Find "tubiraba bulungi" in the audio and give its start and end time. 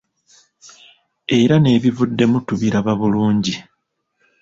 2.47-3.53